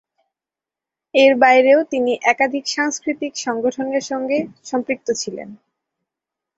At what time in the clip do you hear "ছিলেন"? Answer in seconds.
5.21-5.49